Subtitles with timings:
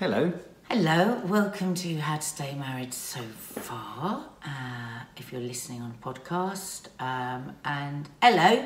[0.00, 0.32] Hello.
[0.70, 4.30] Hello, welcome to How to Stay Married So Far.
[4.42, 8.64] Uh, if you're listening on podcast, um, and hello,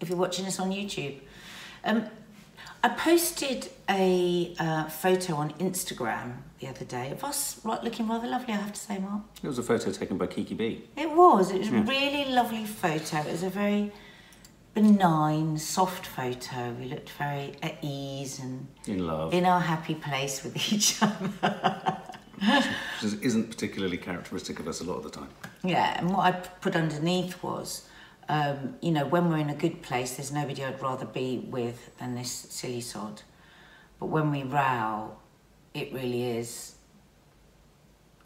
[0.00, 1.18] if you're watching us on YouTube.
[1.82, 2.06] Um,
[2.84, 8.28] I posted a uh, photo on Instagram the other day of us right, looking rather
[8.28, 9.22] lovely, I have to say, Mark.
[9.42, 10.84] It was a photo taken by Kiki B.
[10.96, 11.50] It was.
[11.50, 13.18] It was a really lovely photo.
[13.22, 13.90] It was a very
[14.76, 16.72] benign, soft photo.
[16.78, 19.32] We looked very at ease and In love.
[19.32, 21.98] in our happy place with each other.
[23.02, 25.30] Which isn't particularly characteristic of us a lot of the time.
[25.64, 27.88] Yeah, and what I put underneath was,
[28.28, 31.96] um, you know, when we're in a good place, there's nobody I'd rather be with
[31.96, 33.22] than this silly sod.
[33.98, 35.16] But when we row,
[35.72, 36.74] it really is,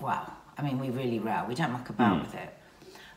[0.00, 0.32] wow.
[0.58, 1.44] I mean, we really row.
[1.48, 2.52] We don't muck about with it.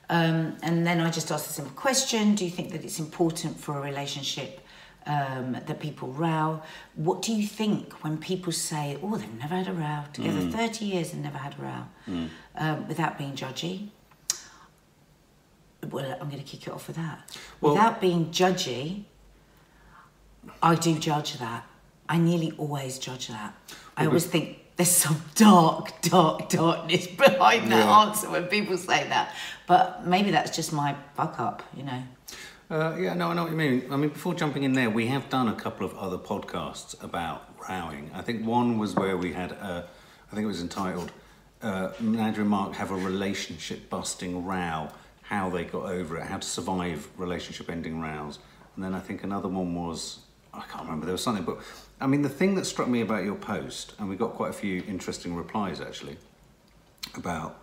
[0.09, 3.59] Um, and then I just asked a simple question Do you think that it's important
[3.59, 4.59] for a relationship
[5.05, 6.61] um, that people row?
[6.95, 10.85] What do you think when people say, oh, they've never had a row together, 30
[10.85, 11.83] years and never had a row,
[12.55, 13.89] um, without being judgy?
[15.89, 17.38] Well, I'm going to kick it off with that.
[17.59, 19.03] Well- without being judgy,
[20.61, 21.66] I do judge that.
[22.08, 23.53] I nearly always judge that.
[23.97, 27.99] I always think there's some dark, dark darkness behind that Yeah.
[28.02, 29.33] answer when people say that.
[29.67, 32.03] But maybe that's just my fuck up, you know.
[32.69, 33.85] Uh, yeah, no, I know what you mean.
[33.91, 37.43] I mean, before jumping in there, we have done a couple of other podcasts about
[37.69, 38.09] rowing.
[38.15, 39.83] I think one was where we had, uh,
[40.31, 41.11] I think it was entitled
[41.61, 44.89] uh, Andrew and Mark Have a Relationship Busting Row,
[45.21, 48.39] how they got over it, how to survive relationship ending rows.
[48.75, 50.19] And then I think another one was,
[50.53, 51.57] I can't remember, there was something, but
[51.99, 54.53] I mean, the thing that struck me about your post, and we got quite a
[54.53, 56.17] few interesting replies actually,
[57.15, 57.59] about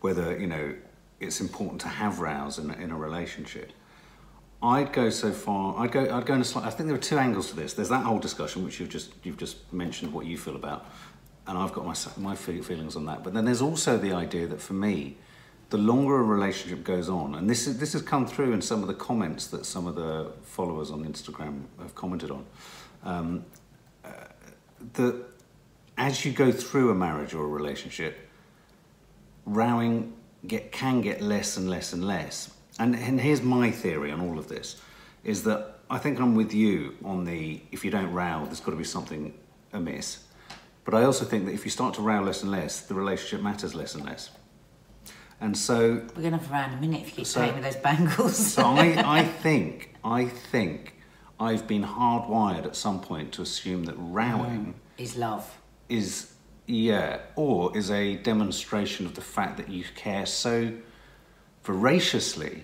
[0.00, 0.74] whether, you know,
[1.20, 3.72] it's important to have rows in, a- in a relationship.
[4.62, 5.78] I'd go so far.
[5.78, 6.00] I'd go.
[6.16, 6.64] I'd go in a slight.
[6.64, 7.74] I think there are two angles to this.
[7.74, 10.84] There's that whole discussion, which you've just you've just mentioned what you feel about,
[11.46, 13.22] and I've got my my feelings on that.
[13.22, 15.16] But then there's also the idea that for me,
[15.70, 18.82] the longer a relationship goes on, and this is this has come through in some
[18.82, 22.44] of the comments that some of the followers on Instagram have commented on,
[23.04, 23.44] um,
[24.04, 24.10] uh,
[24.94, 25.24] that
[25.98, 28.18] as you go through a marriage or a relationship,
[29.44, 30.12] rowing
[30.46, 32.54] get can get less and less and less.
[32.78, 34.80] And, and here's my theory on all of this,
[35.24, 38.70] is that I think I'm with you on the if you don't row, there's got
[38.70, 39.34] to be something
[39.72, 40.24] amiss.
[40.84, 43.42] But I also think that if you start to row less and less, the relationship
[43.42, 44.30] matters less and less.
[45.40, 47.64] And so We're going to have around a minute if you keep So- playing with
[47.64, 48.36] those bangles.
[48.54, 50.94] so I, I think, I think
[51.38, 55.58] I've been hardwired at some point to assume that rowing is love.
[55.88, 56.32] is,
[56.66, 60.72] yeah, or is a demonstration of the fact that you care so
[61.62, 62.62] voraciously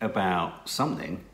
[0.00, 1.24] about something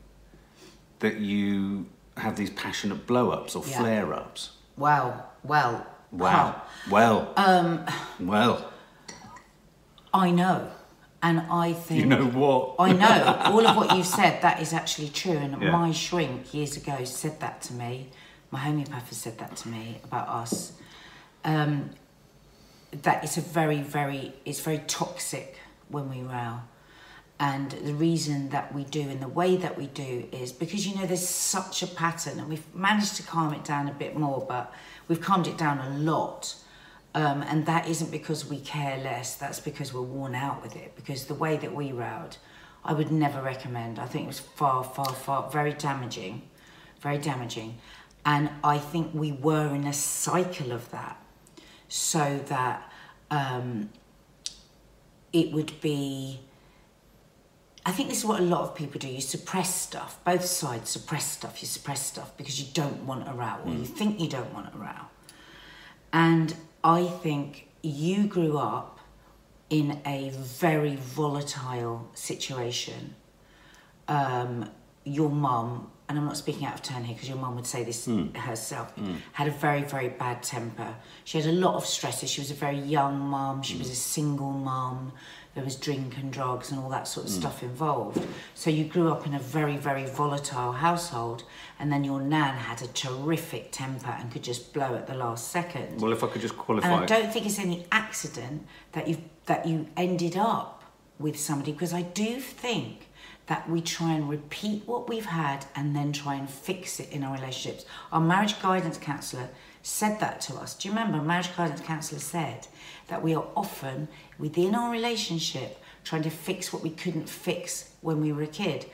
[0.99, 1.85] that you
[2.17, 3.79] have these passionate blow ups or Yeah.
[3.79, 4.51] flare ups.
[4.77, 5.23] Wow.
[5.43, 5.85] Well.
[6.11, 6.61] Wow.
[6.89, 7.33] Well.
[7.35, 7.85] Um.
[8.19, 8.68] Well.
[10.13, 10.69] I know.
[11.21, 11.99] And I think.
[11.99, 12.75] You know what?
[12.79, 13.41] I know.
[13.45, 15.33] All of what you've said, that is actually true.
[15.37, 15.71] And Yeah.
[15.71, 18.09] my shrink years ago said that to me.
[18.51, 20.73] My homeopath has said that to me about us.
[21.43, 21.91] Um,
[23.03, 25.57] that it's a very, very, it's very toxic
[25.89, 26.61] when we row.
[27.39, 30.95] And the reason that we do in the way that we do is because you
[30.95, 34.45] know there's such a pattern, and we've managed to calm it down a bit more,
[34.47, 34.73] but
[35.07, 36.55] we've calmed it down a lot.
[37.15, 40.95] Um, and that isn't because we care less, that's because we're worn out with it.
[40.95, 42.37] Because the way that we rowed,
[42.83, 43.99] I would never recommend.
[43.99, 46.43] I think it was far, far, far, very damaging,
[47.01, 47.77] very damaging.
[48.25, 51.19] And I think we were in a cycle of that
[51.87, 52.91] so that
[53.31, 53.89] um,
[55.33, 56.39] it would be.
[57.85, 59.07] I think this is what a lot of people do.
[59.07, 60.19] You suppress stuff.
[60.23, 61.61] Both sides suppress stuff.
[61.61, 64.73] You suppress stuff because you don't want a row, or you think you don't want
[64.75, 65.07] a row.
[66.13, 66.53] And
[66.83, 68.99] I think you grew up
[69.69, 73.15] in a very volatile situation.
[74.07, 74.69] Um,
[75.03, 77.83] your mum, and I'm not speaking out of turn here because your mum would say
[77.83, 78.33] this hmm.
[78.33, 79.15] herself, hmm.
[79.33, 80.95] had a very, very bad temper.
[81.25, 82.29] She had a lot of stresses.
[82.29, 83.79] She was a very young mum, she hmm.
[83.79, 85.11] was a single mum,
[85.55, 87.39] there was drink and drugs and all that sort of hmm.
[87.39, 88.25] stuff involved.
[88.53, 91.43] So you grew up in a very, very volatile household,
[91.79, 95.49] and then your nan had a terrific temper and could just blow at the last
[95.49, 96.01] second.
[96.01, 97.03] Well, if I could just And qualify.
[97.03, 99.17] I don't think it's any accident that you
[99.47, 100.83] that you ended up
[101.17, 103.07] with somebody because I do think
[103.47, 107.23] that we try and repeat what we've had and then try and fix it in
[107.23, 107.83] our relationships.
[108.11, 109.49] Our marriage guidance counsellor
[109.89, 110.75] said that to us.
[110.75, 111.21] Do you remember?
[111.21, 112.67] Marriage guidance counsellor said
[113.07, 114.07] that we are often
[114.37, 118.85] within our relationship trying to fix what we couldn't fix when we were a kid.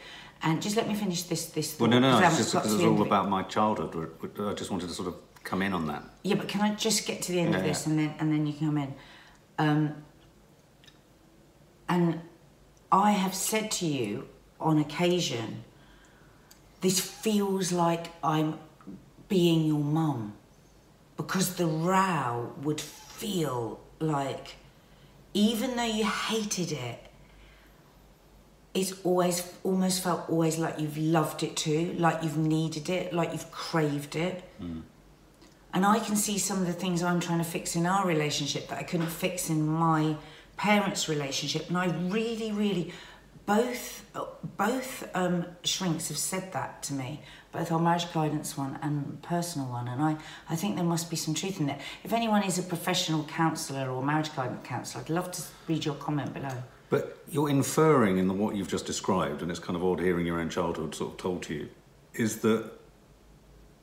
[0.42, 2.84] And just let me finish this this Well, no, no, I it's just because it's
[2.84, 4.10] all about my childhood.
[4.40, 6.04] I just wanted to sort of come in on that.
[6.24, 7.92] Yeah, but can I just get to the end Yeah, of this yeah.
[7.92, 8.94] and then and then you can come in?
[9.58, 10.04] Um,
[11.88, 12.22] and
[12.92, 14.28] I have said to you
[14.60, 15.64] on occasion,
[16.82, 18.60] this feels like I'm
[19.28, 20.34] being your mum,
[21.18, 24.56] because the row would feel like,
[25.34, 27.00] even though you hated it,
[28.74, 33.32] it's always almost felt always like you've loved it too, like you've needed it, like
[33.32, 34.44] you've craved it.
[35.74, 38.68] And I can see some of the things I'm trying to fix in our relationship
[38.70, 40.16] that I couldn't fix in my
[40.58, 41.68] parents' relationship.
[41.70, 42.94] And I really, really,
[43.46, 44.04] both
[44.58, 47.22] both um, shrinks have said that to me,
[47.56, 49.88] both our marriage guidance one and personal one.
[49.88, 50.18] And I,
[50.50, 51.80] I think there must be some truth in that.
[52.04, 55.96] If anyone is a professional counsellor or marriage guidance counsellor, I'd love to read your
[55.96, 56.54] comment below.
[56.90, 60.26] But you're inferring in the, what you've just described, and it's kind of odd hearing
[60.26, 61.70] your own childhood sort of told to you,
[62.14, 62.72] is that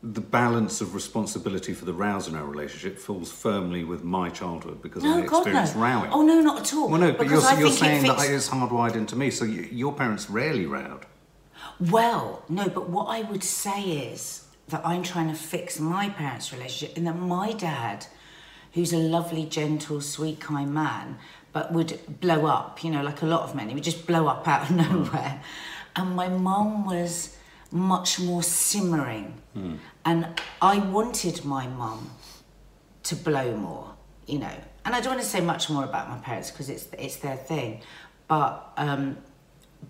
[0.03, 4.83] the balance of responsibility for the rows in our relationship falls firmly with my childhood
[4.83, 5.83] because I No, God, experienced no.
[5.83, 6.11] rowing.
[6.13, 6.89] Oh, no, not at all.
[6.89, 9.31] Well, no, but Because you're, I you're it saying that it's hardwired into me.
[9.31, 11.07] So you, your parents rarely rowed.
[11.91, 16.53] Well, no, but what I would say is that I'm trying to fix my parents'
[16.53, 18.07] relationship, and that my dad,
[18.73, 21.19] who's a lovely, gentle, sweet, kind man,
[21.53, 24.29] but would blow up, you know, like a lot of men, he would just blow
[24.29, 25.43] up out of nowhere.
[25.97, 27.37] And my mum was
[27.73, 29.43] much more simmering.
[30.05, 32.11] And I wanted my mum
[33.03, 33.93] to blow more,
[34.27, 34.57] you know.
[34.85, 37.37] And I don't want to say much more about my parents because it's it's their
[37.37, 37.83] thing,
[38.29, 39.19] but um,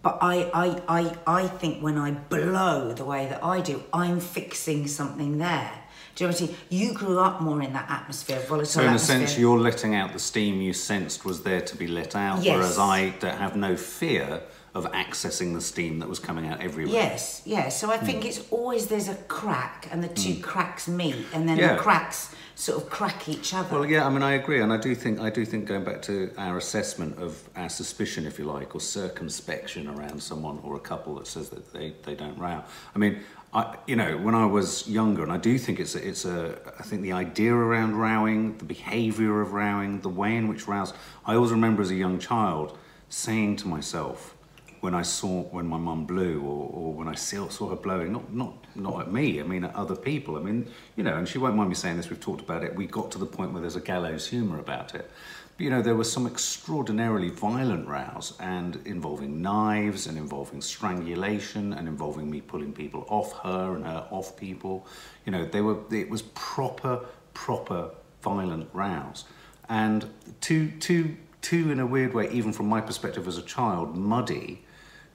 [0.00, 4.20] but I, I I I think when I blow the way that I do, I'm
[4.20, 5.81] fixing something there.
[6.14, 6.56] Do you know what I mean?
[6.68, 9.94] You grew up more in that atmosphere, of volatile So in a sense, you're letting
[9.94, 12.54] out the steam you sensed was there to be let out, Yes.
[12.54, 14.42] whereas I have no fear
[14.74, 16.94] of accessing the steam that was coming out everywhere.
[16.94, 17.78] Yes, yes.
[17.78, 18.28] So I think hmm.
[18.28, 20.40] it's always there's a crack, and the two hmm.
[20.40, 21.74] cracks meet, and then Yeah.
[21.74, 23.80] the cracks sort of crack each other.
[23.80, 26.00] Well, yeah, I mean, I agree, and I do think I do think going back
[26.02, 30.80] to our assessment of our suspicion, if you like, or circumspection around someone or a
[30.80, 32.62] couple that says that they, they don't row.
[32.94, 33.20] I mean,
[33.54, 36.58] I you know when I was younger, and I do think it's a, it's a
[36.78, 40.92] I think the idea around rowing, the behaviour of rowing, the way in which rows.
[41.26, 42.78] I always remember as a young child
[43.08, 44.34] saying to myself
[44.80, 48.12] when I saw when my mum blew or, or when I saw, saw her blowing,
[48.12, 50.36] not not not at me, I mean at other people.
[50.36, 52.08] I mean, you know, and she won't mind me saying this.
[52.08, 52.74] We've talked about it.
[52.74, 55.10] We got to the point where there's a gallows humour about it.
[55.58, 61.86] You know, there were some extraordinarily violent rows and involving knives and involving strangulation and
[61.86, 64.86] involving me pulling people off her and her off people.
[65.24, 67.04] You know, they were it was proper
[67.34, 67.90] proper
[68.22, 69.24] violent rows
[69.68, 70.06] and
[70.40, 74.64] too too too in a weird way, even from my perspective as a child, muddy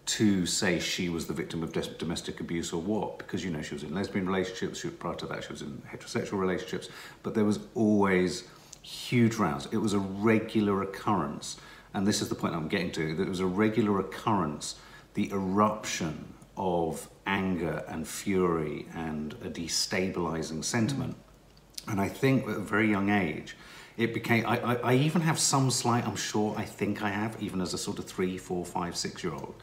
[0.07, 3.73] to say she was the victim of domestic abuse or what because you know she
[3.73, 6.87] was in lesbian relationships she, prior to that she was in heterosexual relationships
[7.23, 8.45] but there was always
[8.87, 11.57] huge rows it was a regular occurrence
[11.93, 14.75] and this is the point i'm getting to that it was a regular occurrence
[15.13, 21.91] the eruption of anger and fury and a destabilizing sentiment mm.
[21.91, 23.55] and I think at a very young age,
[23.97, 24.45] it became.
[24.45, 26.07] I, I, I even have some slight.
[26.07, 26.55] I'm sure.
[26.57, 29.55] I think I have, even as a sort of three, four, five, six-year-old,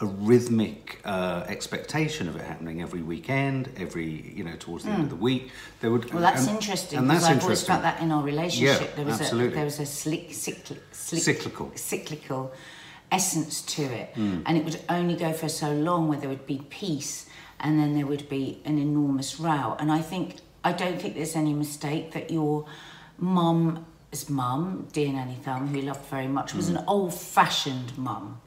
[0.00, 5.02] a rhythmic uh, expectation of it happening every weekend, every you know towards the end
[5.04, 5.50] of the week.
[5.80, 6.04] There would.
[6.04, 6.14] Hmm.
[6.14, 7.68] Well, that's and- interesting And that's I've always interesting.
[7.68, 8.80] felt that in our relationship.
[8.90, 9.52] Yeah, there was absolutely.
[9.52, 11.72] a there was a slick, cycli- slick, Cyclical.
[11.74, 12.52] cyclical
[13.12, 14.40] essence to it, Hmm.
[14.46, 17.26] and it would only go for so long where there would be peace,
[17.58, 19.76] and then there would be an enormous row.
[19.78, 22.66] And I think I don't think there's any mistake that your
[23.18, 26.76] mum's mum, dear Nanny Thumb, who you loved very much, was Hmm.
[26.76, 28.40] an old-fashioned mum.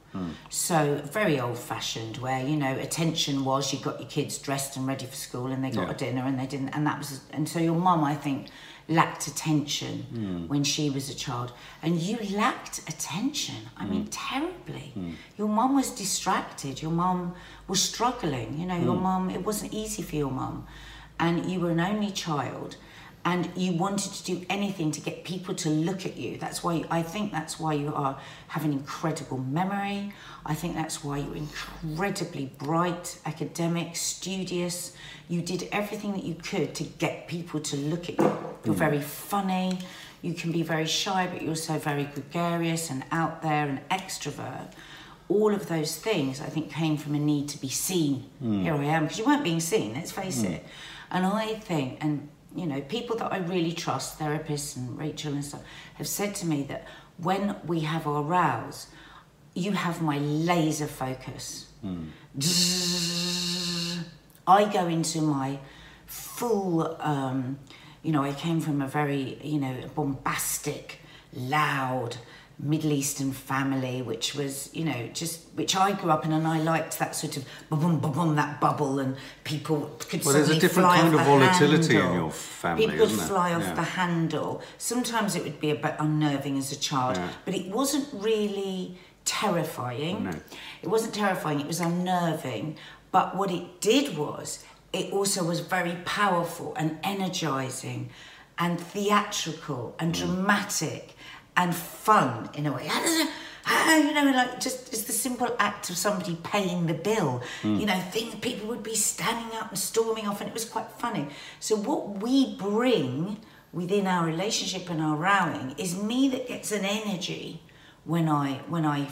[0.50, 5.06] So very old-fashioned, where you know attention was you got your kids dressed and ready
[5.06, 5.94] for school, and they got Yeah.
[5.94, 8.48] a dinner, and they didn't, and that was, and so your mum, I think,
[8.90, 10.48] lacked attention Hmm.
[10.48, 13.56] when she was a child, and you lacked attention.
[13.78, 13.92] I Hmm.
[13.92, 14.94] mean, terribly.
[15.38, 16.82] Your mum was distracted.
[16.82, 17.34] Your mum
[17.68, 18.60] was struggling.
[18.60, 19.04] You know, your Hmm.
[19.04, 19.30] mum.
[19.30, 20.68] It wasn't easy for your mum,
[21.20, 22.76] and you were an only child.
[23.26, 26.38] And you wanted to do anything to get people to look at you.
[26.38, 30.12] That's why I think that's why you are have an incredible memory.
[30.46, 34.94] I think that's why you're incredibly bright, academic, studious.
[35.30, 38.38] You did everything that you could to get people to look at you.
[38.66, 38.86] You're mm.
[38.88, 39.80] very funny.
[40.22, 44.74] You can be very shy, but you're also very gregarious and out there and extrovert.
[45.30, 48.30] All of those things, I think, came from a need to be seen.
[48.44, 48.64] Mm.
[48.64, 49.94] Here I am, because you weren't being seen.
[49.94, 50.52] Let's face mm.
[50.52, 50.66] it.
[51.10, 55.44] And I think, and you know, people that I really trust, therapists and Rachel and
[55.44, 55.64] stuff,
[55.96, 58.88] have said to me that when we have our rows,
[59.56, 61.68] you have my laser focus.
[64.48, 65.60] I go into my
[66.06, 67.60] full um,
[68.04, 71.00] you know, I came from a very, you know, bombastic,
[71.34, 72.18] loud,
[72.64, 76.60] Middle Eastern family, which was, you know, just which I grew up in, and I
[76.60, 80.60] liked that sort of boom, boom, boom, that bubble, and people could Well, there's a
[80.60, 82.16] different kind of volatility in handle.
[82.22, 83.28] your family, People would isn't there?
[83.28, 83.74] fly off Yeah.
[83.74, 84.62] the handle.
[84.78, 87.30] Sometimes it would be a bit unnerving as a child, Yeah.
[87.46, 90.24] but it wasn't really terrifying.
[90.26, 90.32] No.
[90.82, 91.60] It wasn't terrifying.
[91.60, 92.78] It was unnerving.
[93.12, 98.10] But what it did was, it also was very powerful and energizing,
[98.58, 100.20] and theatrical and mm.
[100.20, 101.16] dramatic,
[101.56, 102.90] and fun in a way.
[103.88, 107.42] You know, like just it's the simple act of somebody paying the bill.
[107.62, 107.76] Hmm.
[107.80, 110.90] You know, things people would be standing up and storming off, and it was quite
[111.00, 111.28] funny.
[111.62, 113.38] So what we bring
[113.72, 117.62] within our relationship and our rowing is me that gets an energy
[118.04, 119.08] when I when I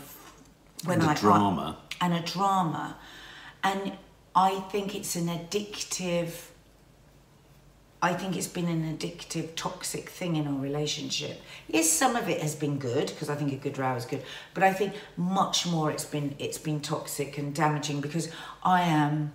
[0.84, 1.78] when And a I drama.
[2.02, 2.98] and a drama,
[3.64, 3.94] and
[4.36, 6.51] I think it's an addictive.
[8.04, 11.40] I think it's been an addictive, toxic thing in our relationship.
[11.68, 14.24] Yes, some of it has been good because I think a good row is good,
[14.56, 18.30] but I think much more it's been it's been toxic and damaging because
[18.64, 19.34] I am,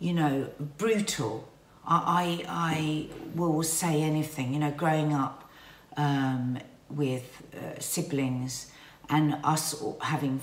[0.00, 0.48] you know,
[0.78, 1.48] brutal.
[1.86, 4.52] I I, I will say anything.
[4.52, 5.48] You know, growing up
[5.96, 6.58] um,
[6.90, 8.72] with uh, siblings
[9.08, 10.40] and us having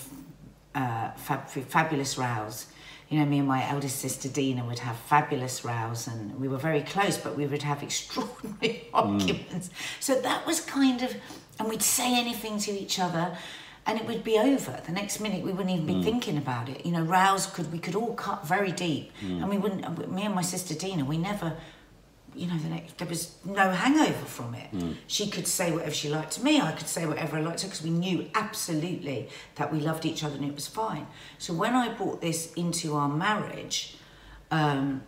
[0.73, 2.67] uh, fab- fabulous rows.
[3.11, 6.57] You know, me and my eldest sister Dina would have fabulous rows, and we were
[6.57, 8.89] very close, but we would have extraordinary mm.
[8.93, 9.69] arguments.
[9.99, 11.13] So that was kind of,
[11.59, 13.37] and we'd say anything to each other,
[13.85, 14.79] and it would be over.
[14.85, 16.03] The next minute, we wouldn't even be mm.
[16.05, 16.85] thinking about it.
[16.85, 19.41] You know, rows could we could all cut very deep, mm.
[19.41, 20.09] and we wouldn't.
[20.09, 21.57] Me and my sister Dina, we never
[22.35, 24.69] you know, the next there was no hangover from it.
[25.07, 26.61] She could say whatever she liked to me.
[26.61, 30.05] I could say whatever I liked to her because we knew absolutely that we loved
[30.05, 31.07] each other and it was fine.
[31.37, 33.97] So when I brought this into our marriage,
[34.49, 35.01] um,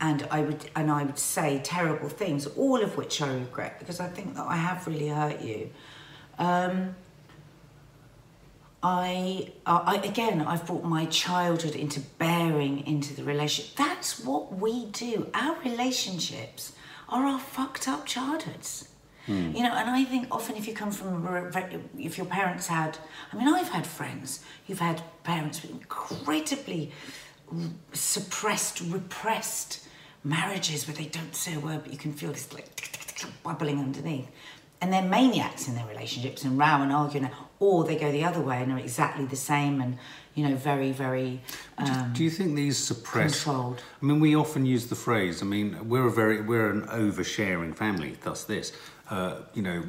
[0.00, 4.00] and I would and I would say terrible things, all of which I regret because
[4.00, 5.70] I think that I have really hurt you.
[6.38, 6.96] Um,
[8.84, 13.76] I, uh, I again, I've brought my childhood into bearing into the relationship.
[13.76, 15.30] That's what we do.
[15.32, 16.74] Our relationships
[17.08, 18.90] are our fucked up childhoods.
[19.24, 19.52] Hmm.
[19.52, 21.26] You know, and I think often if you come from,
[21.98, 22.98] if your parents had,
[23.32, 26.92] I mean, I've had friends who've had parents with incredibly
[27.94, 29.88] suppressed, repressed
[30.24, 32.68] marriages where they don't say a word, but you can feel this like
[33.42, 34.28] bubbling underneath.
[34.82, 37.30] And they're maniacs in their relationships and row and argue, and-
[37.64, 39.96] or they go the other way and are exactly the same and,
[40.34, 41.40] you know, very, very
[41.78, 43.44] um, Do you think these suppressed?
[43.44, 43.82] controlled.
[44.02, 45.42] I mean, we often use the phrase.
[45.42, 48.16] I mean, we're a very we're an oversharing family.
[48.22, 48.72] Thus, this.
[49.10, 49.82] Uh, you know,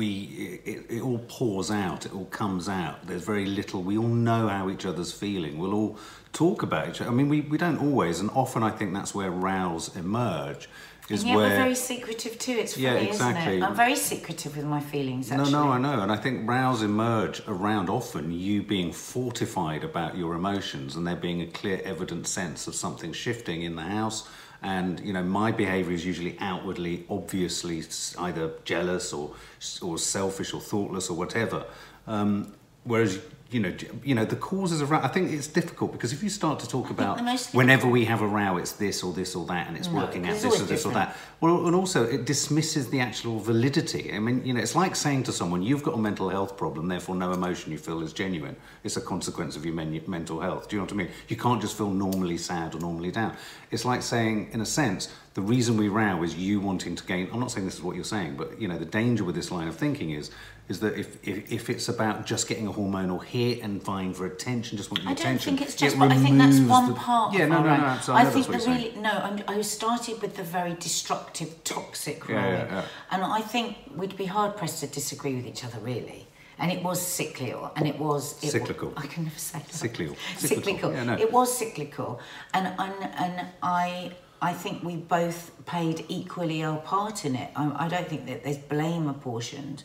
[0.00, 2.04] we it, it all pours out.
[2.04, 3.06] It all comes out.
[3.06, 3.80] There's very little.
[3.82, 5.58] We all know how each other's feeling.
[5.58, 5.98] We'll all
[6.32, 7.10] talk about each other.
[7.10, 10.68] I mean, we, we don't always, and often I think that's where rows emerge.
[11.08, 12.52] Is And yet where we're very secretive too.
[12.52, 13.62] It's funny, Yeah, isn't it?
[13.62, 15.30] I'm very secretive with my feelings.
[15.30, 15.52] Actually.
[15.52, 20.16] No, no, I know, and I think rows emerge around often you being fortified about
[20.16, 24.28] your emotions, and there being a clear, evident sense of something shifting in the house.
[24.62, 27.84] And you know, my behaviour is usually outwardly, obviously,
[28.18, 29.34] either jealous or
[29.82, 31.66] or selfish or thoughtless or whatever.
[32.08, 33.72] Um, whereas you know,
[34.02, 34.98] you know, the causes of row.
[35.00, 37.20] I think it's difficult because if you start to talk about
[37.52, 40.26] whenever we have a row, it's this or this or that, and it's No, working
[40.26, 41.16] out this or this or that.
[41.40, 44.12] Well, and also it dismisses the actual validity.
[44.12, 46.88] I mean, you know, it's like saying to someone, "You've got a mental health problem,
[46.88, 48.56] therefore no emotion you feel is genuine.
[48.82, 51.08] It's a consequence of your men- mental health." Do you know what I mean?
[51.28, 53.36] You can't just feel normally sad or normally down.
[53.70, 57.28] It's like saying, in a sense, the reason we row is you wanting to gain.
[57.32, 59.50] I'm not saying this is what you're saying, but you know, the danger with this
[59.50, 60.30] line of thinking is.
[60.68, 64.26] Is that if, if, if it's about just getting a hormonal hit and vying for
[64.26, 65.96] attention, just wanting I don't think it's it just.
[65.96, 67.34] But I think that's one the- part.
[67.34, 67.84] Yeah, of no, no, no.
[67.84, 68.20] absolutely.
[68.20, 69.10] I know think the really no.
[69.10, 72.84] I'm, I started with the very destructive, toxic Yeah, yeah, yeah.
[73.12, 76.25] and I think we'd be hard pressed to disagree with each other, really.
[76.58, 78.92] And it was cyclical, and it was it, Cyclical.
[78.96, 79.74] I can never say that.
[79.74, 80.16] Cyclical.
[80.38, 80.64] Cyclical.
[80.64, 80.92] Cyclical.
[80.92, 81.14] Yeah, no.
[81.18, 82.20] It was cyclical,
[82.54, 84.12] and and and I.
[84.40, 87.50] I think we both played equally our part in it.
[87.56, 89.82] I, I don't think that there's blame apportioned,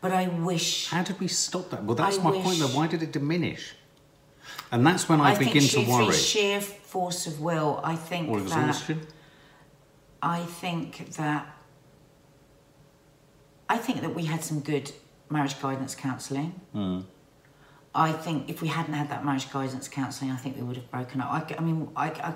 [0.00, 1.82] but I wish How did we stop that?
[1.82, 2.60] Well, that's I my point.
[2.60, 3.74] Though, why did it diminish?
[4.70, 6.12] And that's when I, begin think to worry.
[6.12, 9.06] sheer force of will, I think Or exhaustion.
[10.22, 11.46] I think that
[13.68, 14.92] I think that we had some good
[15.30, 16.60] marriage guidance counselling.
[16.72, 17.00] Hmm.
[17.92, 20.88] I think if we hadn't had that marriage guidance counselling, I think we would have
[20.92, 21.50] broken up.
[21.58, 22.34] I mean, I, I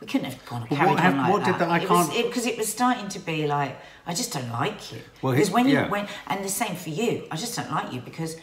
[0.00, 1.58] we couldn't have gone carried what on like what did that.
[1.58, 4.92] that- I it can't- because it was starting to be like, I just don't like
[4.92, 5.00] you.
[5.20, 5.88] Well, because he- when you yeah.
[5.90, 8.36] when and the same for you, I just don't like you because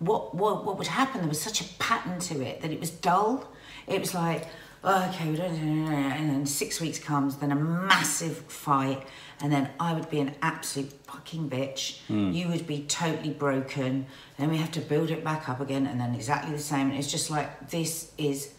[0.00, 1.20] what what what would happen?
[1.20, 3.46] There was such a pattern to it that it was dull.
[3.86, 4.48] It was like,
[4.84, 9.06] oh, okay, we don't, and then six weeks comes, then a massive fight,
[9.40, 12.00] and then I would be an absolute fucking bitch.
[12.06, 12.30] Hmm.
[12.32, 14.06] You would be totally broken.
[14.38, 16.90] Then we have to build it back up again, and then exactly the same.
[16.90, 18.52] And it's just like this is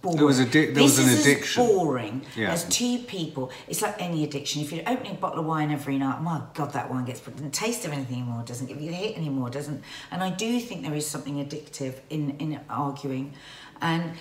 [0.00, 0.16] boring.
[0.16, 1.62] There was a di- there this was an is addiction.
[1.62, 2.52] As boring Yeah.
[2.52, 3.50] as two people.
[3.68, 4.62] It's like any addiction.
[4.62, 7.52] If you're opening a bottle of wine every night, my God, that wine gets doesn't
[7.52, 8.42] taste of anything anymore.
[8.44, 9.50] Doesn't give you the hit anymore.
[9.50, 9.82] Doesn't.
[10.10, 13.34] And I do think there is something addictive in in arguing,
[13.80, 14.12] and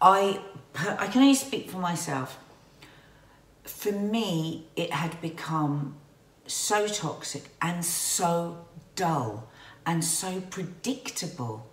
[0.00, 0.40] I
[0.98, 2.38] I can only speak for myself.
[3.64, 5.96] For me, it had become
[6.46, 8.66] so toxic and so
[8.96, 9.48] dull
[9.84, 11.66] and so predictable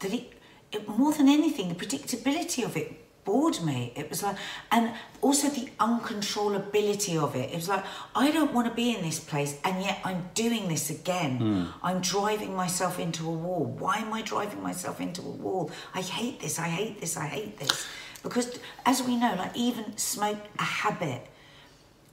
[0.00, 0.32] that it,
[0.72, 3.92] it more than anything, the predictability of it bored me.
[3.94, 4.36] It was like,
[4.72, 7.50] and also the uncontrollability of it.
[7.50, 7.84] It was like,
[8.14, 11.36] I don't want to be in this place, and yet I'm doing this again.
[11.38, 11.64] Hmm.
[11.82, 13.64] I'm driving myself into a wall.
[13.64, 15.70] Why am I driving myself into a wall?
[15.94, 17.86] I hate this, I hate this, I hate this.
[18.22, 21.26] Because as we know, like even smoke, a habit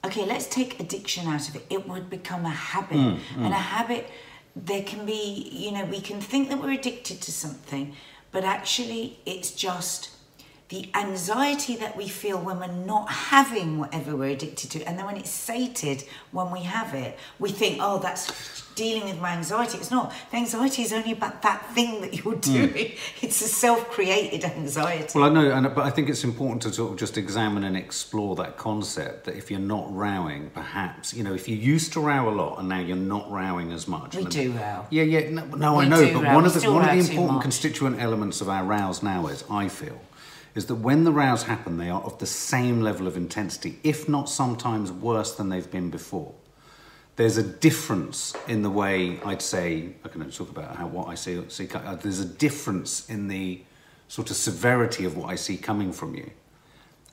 [0.05, 1.65] okay, let's take addiction out of it.
[1.69, 2.97] It would become a habit.
[2.97, 3.37] Mm, mm.
[3.37, 4.09] And a habit,
[4.55, 7.95] there can be, you know, we can think that we're addicted to something,
[8.31, 10.11] but actually it's just
[10.69, 14.83] the anxiety that we feel when we're not having whatever we're addicted to.
[14.87, 19.19] And then when it's sated, when we have it, we think, oh, that's dealing with
[19.21, 19.77] my anxiety.
[19.77, 20.11] It's not.
[20.31, 22.39] The anxiety is only about that thing that you're hmm.
[22.39, 22.91] doing.
[23.21, 25.17] It's a self created anxiety.
[25.17, 27.77] Well, I know, and, but I think it's important to sort of just examine and
[27.77, 31.99] explore that concept that if you're not rowing, perhaps, you know, if you used to
[31.99, 34.15] row a lot and now you're not rowing as much.
[34.15, 34.85] We and- do row.
[34.89, 36.35] Yeah, yeah, no, no I know, but row.
[36.35, 39.69] one of the, one of the important constituent elements of our rows now is, I
[39.69, 39.99] feel,
[40.55, 44.07] is that when the rows happen, they are of the same level of intensity, if
[44.07, 46.33] not sometimes worse than they've been before.
[47.17, 51.15] There's a difference in the way I'd say I can talk about how what I
[51.15, 51.41] see.
[51.49, 53.61] see uh, there's a difference in the
[54.07, 56.31] sort of severity of what I see coming from you,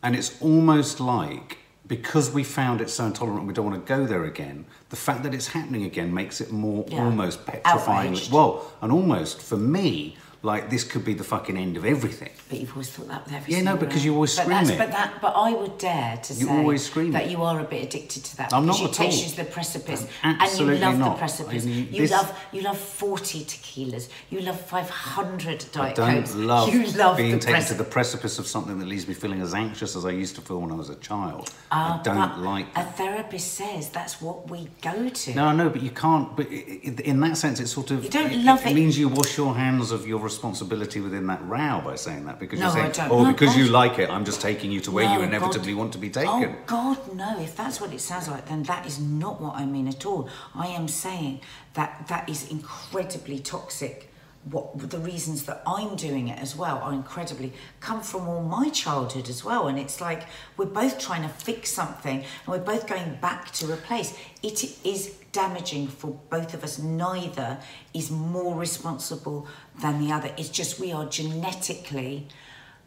[0.02, 4.06] and it's almost like because we found it so intolerant, we don't want to go
[4.06, 4.64] there again.
[4.90, 7.04] The fact that it's happening again makes it more Yeah.
[7.04, 8.12] almost petrifying.
[8.12, 8.32] Outraged.
[8.32, 12.30] Well, and almost for me, like this could be the fucking end of everything.
[12.48, 14.78] But you've always thought that with every Yeah, no, because you always but scream it.
[14.78, 17.30] But that, but I would dare to You say always scream that it.
[17.30, 18.52] you are a bit addicted to that.
[18.52, 21.10] I'm not it at takes you to the precipice, I'm and you love not.
[21.14, 21.62] the precipice.
[21.64, 24.08] I mean, you love you love forty tequilas.
[24.30, 26.34] You love five hundred I diet don't cokes.
[26.34, 29.14] love, you love being the taken preci- to the precipice of something that leaves me
[29.14, 31.50] feeling as anxious as I used to feel when I was a child.
[31.70, 35.34] Ah, I don't but like A therapist says that's what we go to.
[35.34, 36.34] No, I know, but you can't.
[36.36, 36.54] But i-
[36.86, 38.02] i- in that sense, it's sort of.
[38.04, 38.70] You don't it, love it.
[38.70, 38.74] it.
[38.74, 42.58] means you wash your hands of your responsibility within that row by saying that because
[42.58, 45.08] No, you're saying, oh, No, because you like it, I'm just taking you to where
[45.14, 45.78] you inevitably God.
[45.78, 46.30] want to be taken.
[46.32, 47.38] Oh God, no!
[47.40, 50.28] If that's what it sounds like, then that is not what I mean at all.
[50.54, 51.40] I am saying
[51.74, 54.08] that that is incredibly toxic.
[54.50, 58.70] What the reasons that I'm doing it as well are incredibly come from all my
[58.70, 60.22] childhood as well, and it's like
[60.56, 64.10] we're both trying to fix something, and we're both going back to replace.
[64.42, 66.78] It is damaging for both of us.
[66.78, 67.58] Neither
[67.94, 69.46] is more responsible
[69.80, 70.30] than the other.
[70.36, 72.28] It's just we are genetically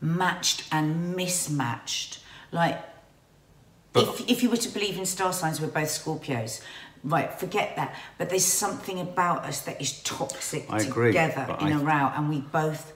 [0.01, 2.19] matched and mismatched.
[2.51, 2.81] Like,
[3.93, 6.61] But- if, if you were to believe in star signs, we're both Scorpios.
[7.03, 7.95] Right, forget that.
[8.17, 12.11] But there's something about us that is toxic I agree, together in I- a row,
[12.15, 12.93] and we both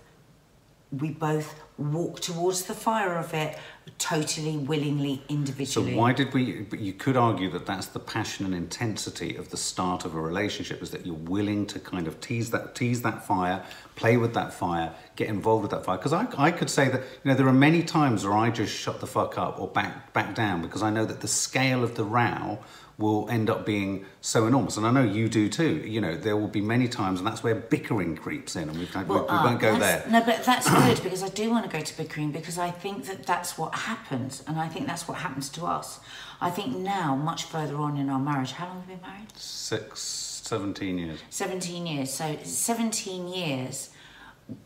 [0.92, 3.58] we both walk towards the fire of it
[3.98, 6.62] totally willingly individually So why did we?
[6.62, 10.20] But you could argue that that's the passion and intensity of the start of a
[10.20, 13.64] relationship is that you're willing to kind of tease that tease that fire,
[13.96, 15.98] play with that fire, get involved with that fire.
[15.98, 18.76] Because I, I could say that you know there are many times where I just
[18.76, 21.96] shut the fuck up or back back down because I know that the scale of
[21.96, 22.60] the row
[23.00, 25.78] will end up being so enormous, and I know you do too.
[25.78, 28.94] You know there will be many times, and that's where bickering creeps in, and we've,
[28.94, 30.06] we, we ah, won't go there.
[30.10, 33.06] No, but that's good because I do want to go to bickering because I think
[33.06, 36.02] that that's what happens, and I think that's what happens to us.
[36.42, 39.36] I think now, much further on in our marriage, how long have we been married?
[39.36, 41.20] Six, 17 years.
[41.30, 42.14] 17 years.
[42.14, 43.90] So 17 years.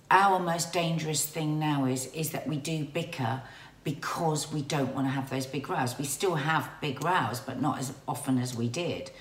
[0.10, 3.42] Our most dangerous thing now is is that we do bicker
[3.84, 5.98] because we don't want to have those big rows.
[5.98, 9.12] We still have big rows, but not as often as we did.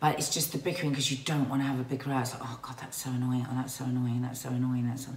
[0.00, 2.18] But it's just the bickering because you don't want to have a big row.
[2.18, 3.46] It's like, oh God, that's so annoying.
[3.48, 4.22] Oh, that's so annoying.
[4.22, 4.88] That's so annoying.
[4.88, 5.12] That's so...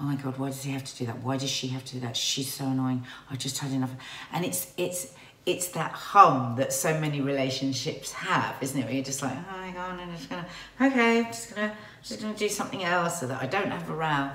[0.00, 1.22] oh my God, why does he have to do that?
[1.22, 2.16] Why does she have to do that?
[2.16, 3.04] She's so annoying.
[3.30, 3.90] I just had enough.
[4.32, 5.12] And it's it's
[5.44, 8.84] it's that hum that so many relationships have, isn't it?
[8.84, 10.46] Where you're just like, oh my God, I'm just gonna
[10.80, 13.90] okay, I'm just gonna I'm just gonna do something else so that I don't have
[13.90, 14.30] a row.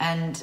[0.00, 0.42] And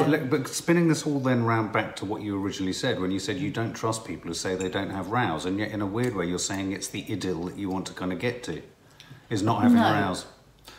[0.00, 3.10] But, look, but spinning this all then round back to what you originally said when
[3.10, 5.80] you said you don't trust people who say they don't have rows, and yet in
[5.80, 8.42] a weird way you're saying it's the idyll that you want to kind of get
[8.44, 8.62] to,
[9.28, 9.92] is not having No.
[10.08, 10.26] rows.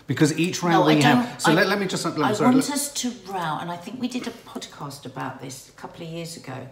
[0.07, 1.41] Because each row No, we have.
[1.41, 2.03] So I, let, let me just.
[2.05, 5.05] Let I sorry, want let- us to row, and I think we did a podcast
[5.05, 6.67] about this a couple of years ago.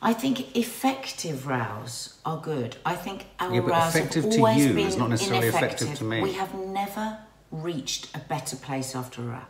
[0.00, 2.76] I think effective rows are good.
[2.86, 5.48] I think our Yeah, but rows effective have to always you been is not necessarily
[5.48, 5.98] effective ineffective.
[5.98, 6.22] to me.
[6.22, 7.18] We have never
[7.50, 9.40] reached a better place after a row.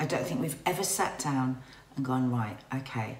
[0.00, 1.60] I don't think we've ever sat down
[1.96, 2.56] and gone right.
[2.74, 3.18] Okay,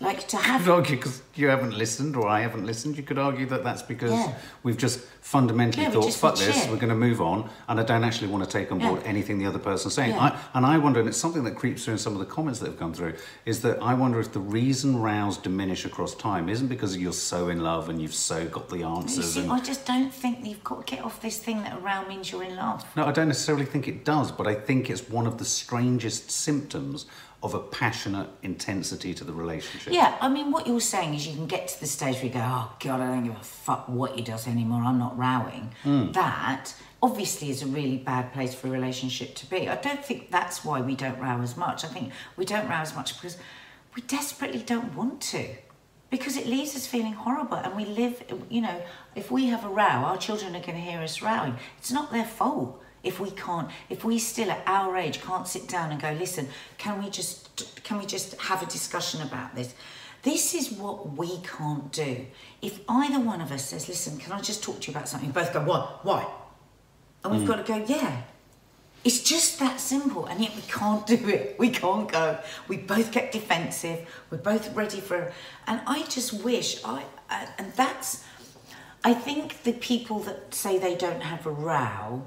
[0.00, 2.96] like to have argue because you haven't listened or I haven't listened.
[2.96, 4.34] You could argue that that's because Yeah.
[4.62, 7.80] we've just fundamentally Yeah, thought, just fuck this, shit." we're going to move on, and
[7.80, 9.08] I don't actually want to take on board Yeah.
[9.08, 10.14] anything the other person's saying.
[10.18, 12.60] I, and I wonder, and it's something that creeps through in some of the comments
[12.60, 13.14] that have come through,
[13.46, 17.48] is that I wonder if the reason rows diminish across time isn't because you're so
[17.48, 19.34] in love and you've so got the answers.
[19.34, 21.80] see, and, I just don't think you've got to get off this thing that a
[21.80, 22.84] row means you're in love.
[22.96, 26.30] no, I don't necessarily think it does, but I think it's one of the strangest
[26.30, 27.06] symptoms
[27.42, 29.92] of a passionate intensity to the relationship.
[29.94, 32.30] Yeah, I mean, what you're saying is you can get to the stage where you
[32.30, 35.72] go, oh, God, I don't give a fuck what he does anymore, I'm not rowing.
[35.82, 36.12] Hmm.
[36.12, 39.68] That obviously is a really bad place for a relationship to be.
[39.68, 41.84] I don't think that's why we don't row as much.
[41.84, 43.38] I think we don't row as much because
[43.94, 45.48] we desperately don't want to.
[46.10, 48.82] Because it leaves us feeling horrible, and we live, you know,
[49.14, 51.54] if we have a row, our children are going to hear us rowing.
[51.78, 55.66] It's not their fault if we can't if we still at our age can't sit
[55.66, 59.74] down and go listen can we just can we just have a discussion about this
[60.22, 62.26] this is what we can't do.
[62.60, 65.30] If either one of us says listen can i just talk to you about something?
[65.30, 66.26] Both go what why?
[67.24, 67.46] And we've mm.
[67.46, 68.22] got to go yeah.
[69.02, 71.56] It's just that simple and yet we can't do it.
[71.58, 72.38] We can't go.
[72.68, 74.06] We both get defensive.
[74.30, 75.32] We're both ready for
[75.66, 77.04] and i just wish I-
[77.58, 78.24] and that's
[79.04, 82.26] i think the people that say they don't have a row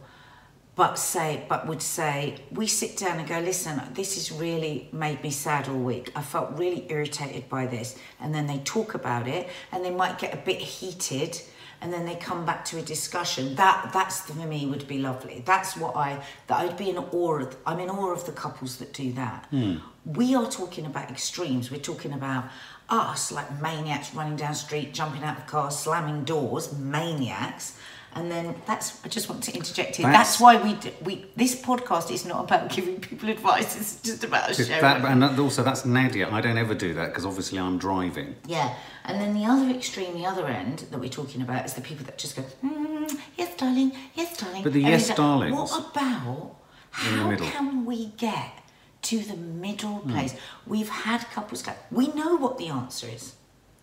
[0.76, 5.22] but say but would say we sit down and go listen this has really made
[5.24, 6.12] me sad all week.
[6.16, 7.98] I felt really irritated by this.
[8.20, 11.40] And then they talk about it and they might get a bit heated
[11.82, 13.56] and then they come back to a discussion.
[13.56, 15.44] That that's for me would be lovely.
[15.46, 18.78] That's what i that i'd be in awe of i'm in awe of the couples
[18.78, 19.46] that do that.
[19.52, 19.76] Hmm.
[20.06, 21.72] We are talking about extremes.
[21.72, 22.46] We're talking about
[22.90, 27.78] us like maniacs running down street jumping out of cars slamming doors maniacs
[28.16, 30.06] and then that's I just want to interject here.
[30.08, 33.76] That's- That's, why we d- we this podcast is not about giving people advice.
[33.76, 34.82] It's just about sharing.
[34.82, 36.30] that, and also that's Nadia.
[36.30, 38.36] I don't ever do that because obviously I'm driving.
[38.48, 41.82] yeah, and then the other extreme, the other end that we're talking about is the
[41.82, 43.92] people that just go, mm, "Yes, darling.
[44.16, 46.56] Yes, darling." But the yes, like, darlings What about
[47.08, 48.52] in the how can we get
[49.04, 50.12] to the middle Hmm.
[50.12, 50.36] place?
[50.66, 51.74] We've had couples go.
[51.92, 53.34] We know what the answer is.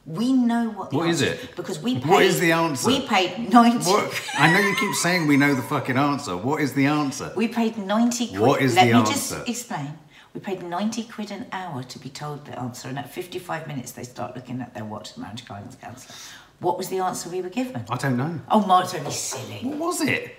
[0.07, 1.57] We know what the What is answer it?
[1.57, 2.87] because we paid, What is the answer?
[2.89, 3.85] We paid ninety.
[3.85, 4.21] What?
[4.39, 6.37] I know you keep saying we know the fucking answer.
[6.37, 7.33] What is the answer?
[7.37, 8.41] We paid 90 quid.
[8.41, 9.13] What is Let the me answer?
[9.13, 9.99] just explain.
[10.35, 13.93] We paid 90 quid an hour to be told the answer, and at 55 minutes
[13.93, 16.15] they start looking at their watch, the marriage guidance counsellor.
[16.61, 17.85] What was the answer we were given?
[17.91, 18.41] I don't know.
[18.51, 19.61] Oh, Mark's only silly.
[19.63, 20.35] What was it?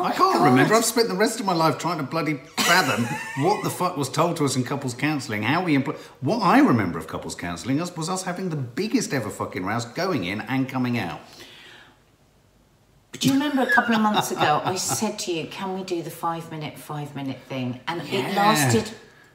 [0.00, 0.44] Oh I can't God.
[0.44, 0.74] remember.
[0.74, 3.04] I've spent the rest of my life trying to bloody fathom
[3.44, 5.94] what the fuck was told to us in couples counselling, how we employ.
[6.20, 9.84] What I remember of couples counselling us was us having the biggest ever fucking rows
[9.86, 11.20] going in and coming out.
[13.12, 16.02] Do you remember a couple of months ago I said to you, can we do
[16.02, 17.80] the five minute, five minute thing?
[17.88, 18.28] And Yeah.
[18.28, 18.90] it lasted,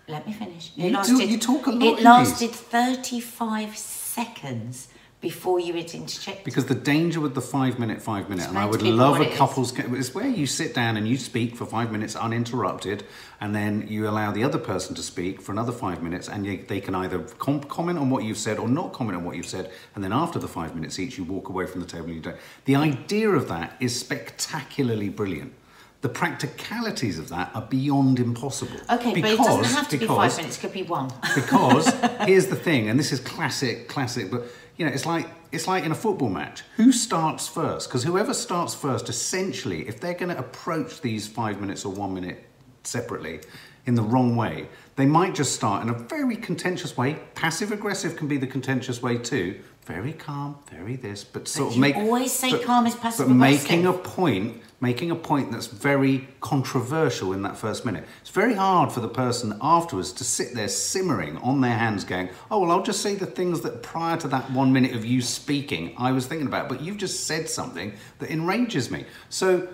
[0.07, 0.71] let me finish.
[0.77, 2.05] It You do- you talk a lot It these.
[2.05, 4.87] lasted 35 seconds
[5.23, 6.43] before you had interjected.
[6.43, 9.71] Because the danger with the five minute, five minute, and I would love a couples.
[9.71, 13.05] ca- It's where you sit down and you speak for five minutes uninterrupted,
[13.39, 16.65] and then you allow the other person to speak for another five minutes, and you,
[16.67, 19.45] they can either com- comment on what you've said or not comment on what you've
[19.45, 22.15] said, and then after the five minutes each, you walk away from the table and
[22.15, 22.35] you don't.
[22.65, 25.53] The idea of that is spectacularly brilliant.
[26.01, 28.75] The practicalities of that are beyond impossible.
[28.91, 31.09] Okay, but it doesn't have to be five minutes, it could be one.
[31.33, 31.87] because
[32.27, 34.43] here's the thing, and this is classic, classic, but
[34.77, 36.63] you know, it's like it's like in a football match.
[36.77, 37.87] Who starts first?
[37.87, 42.13] Because whoever starts first, essentially, if they're going to approach these five minutes or one
[42.13, 42.43] minute
[42.83, 43.41] separately
[43.85, 47.17] in the wrong way, they might just start in a very contentious way.
[47.35, 49.59] Passive aggressive can be the contentious way too.
[49.85, 53.27] Very calm, very this, but sort of you make always say but- calm is passive
[53.27, 58.05] But making a point, making a point that's very controversial in that first minute.
[58.21, 62.29] It's very hard for the person afterwards to sit there simmering on their hands, going,
[62.49, 65.21] "Oh well, I'll just say the things that prior to that one minute of you
[65.21, 69.05] speaking, I was thinking about." But you've just said something that enrages me.
[69.29, 69.67] So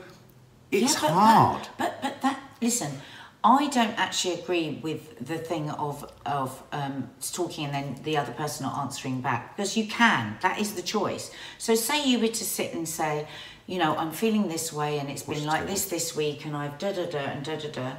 [0.71, 1.67] it's Yeah, but- hard.
[1.77, 2.91] But, but but that listen,
[3.43, 8.33] I don't actually agree with the thing of of um, talking and then the other
[8.33, 10.37] person not answering back because you can.
[10.41, 11.31] That is the choice.
[11.57, 13.27] So say you were to sit and say,
[13.65, 16.77] you know, I'm feeling this way and it's been like this this week and I've
[16.77, 17.91] da da da and da da da.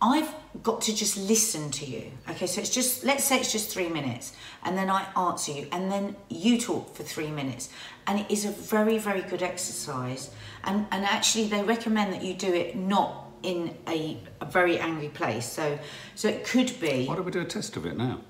[0.00, 2.10] I've got to just listen to you.
[2.30, 5.66] Okay, so it's just let's say it's just three minutes, and then I answer you,
[5.72, 7.68] and then you talk for three minutes,
[8.06, 10.30] and it is a very very good exercise.
[10.62, 15.08] And and actually they recommend that you do it not in a, a very angry
[15.08, 15.46] place.
[15.46, 15.78] So
[16.14, 18.20] so it could be Why don't we do a test of it now?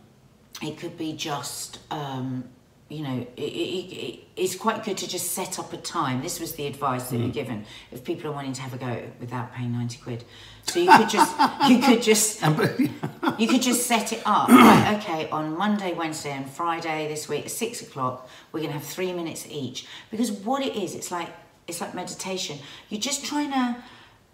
[0.61, 2.43] it could be just um,
[2.89, 6.21] you know it, it, it, it's quite good to just set up a time.
[6.23, 7.27] This was the advice that Mm.
[7.27, 7.65] we're given.
[7.93, 10.25] If people are wanting to have a go without paying 90 quid.
[10.65, 11.33] So you could just
[11.69, 12.43] you could just
[13.39, 14.49] you could just set it up.
[14.49, 18.79] Like okay on monday wednesday and friday this week at six o'clock we're going to
[18.79, 19.87] have three minutes each.
[20.11, 21.29] Because what it is it's like
[21.69, 22.59] it's like meditation.
[22.89, 23.77] You're just trying to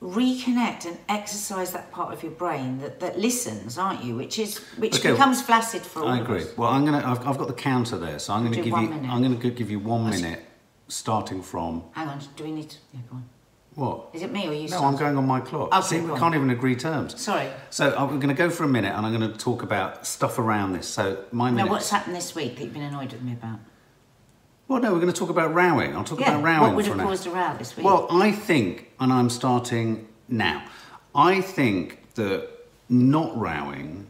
[0.02, 4.58] reconnect and exercise that part of your brain that, that listens aren't you which is
[4.76, 6.42] which Okay, becomes flaccid for all I of agree.
[6.42, 6.56] us.
[6.56, 6.98] Well, I'm gonna.
[7.04, 8.88] I've, I've got the counter there, so I'm gonna Do give you.
[8.88, 9.10] minute.
[9.10, 10.40] I'm gonna give you one minute,
[10.88, 13.24] starting from hang on do we need to yeah, go on.
[13.76, 14.08] what?
[14.12, 14.84] is it me or you No?
[14.84, 15.70] I'm going on my clock.
[15.72, 17.18] Oh, okay, See, we can't even agree terms.
[17.20, 20.06] sorry So I'm going to go for a minute, and I'm going to talk about
[20.06, 20.86] stuff around this.
[20.86, 23.58] So my no what's happened this week that you've been annoyed with me about
[24.68, 25.94] Well, no, we're going to talk about rowing.
[25.94, 28.32] I'll talk yeah about rowing what would have caused a row this week Well, I
[28.32, 30.64] think, and I'm starting now,
[31.14, 32.48] I think that
[32.88, 34.06] not rowing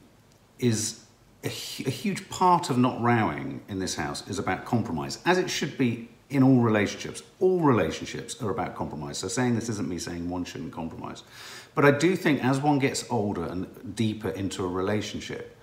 [0.59, 1.05] is
[1.43, 5.51] a, a huge part of not rowing in this house is about compromise, as it
[5.51, 7.23] should be in all relationships.
[7.41, 9.19] All relationships are about compromise.
[9.19, 11.23] So saying this isn't me saying one shouldn't compromise.
[11.75, 15.54] But I do think as one gets older and deeper into a relationship,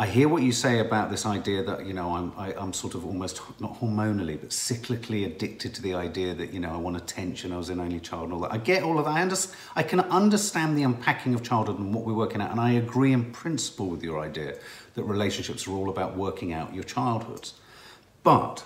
[0.00, 2.94] I hear what you say about this idea that you know I'm I, I'm sort
[2.94, 6.96] of almost not hormonally but cyclically addicted to the idea that you know I want
[6.96, 7.52] attention.
[7.52, 8.52] I was an only child and all that.
[8.52, 9.10] I get all of that.
[9.10, 9.36] I, under,
[9.74, 13.12] I can understand the unpacking of childhood and what we're working out, and I agree
[13.12, 14.56] in principle with your idea
[14.94, 17.54] that relationships are all about working out your childhoods.
[18.22, 18.64] But